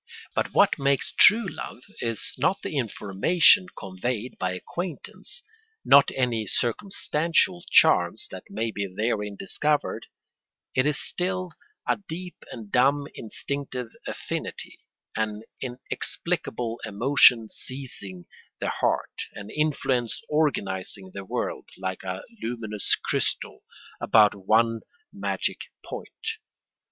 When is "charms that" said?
7.69-8.45